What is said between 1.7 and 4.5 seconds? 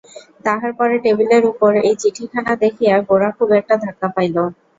এই চিঠিখানা দেখিয়া গোরা খুব একটা ধাক্কা পাইল।